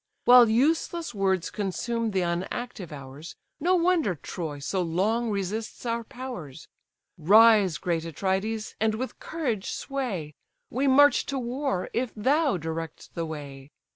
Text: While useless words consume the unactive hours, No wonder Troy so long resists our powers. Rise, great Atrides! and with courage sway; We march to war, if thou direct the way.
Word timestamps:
While 0.25 0.49
useless 0.49 1.13
words 1.13 1.51
consume 1.51 2.09
the 2.09 2.21
unactive 2.23 2.91
hours, 2.91 3.35
No 3.59 3.75
wonder 3.75 4.15
Troy 4.15 4.57
so 4.57 4.81
long 4.81 5.29
resists 5.29 5.85
our 5.85 6.03
powers. 6.03 6.67
Rise, 7.19 7.77
great 7.77 8.03
Atrides! 8.03 8.73
and 8.79 8.95
with 8.95 9.19
courage 9.19 9.69
sway; 9.69 10.33
We 10.71 10.87
march 10.87 11.27
to 11.27 11.37
war, 11.37 11.87
if 11.93 12.11
thou 12.15 12.57
direct 12.57 13.13
the 13.13 13.27
way. 13.27 13.69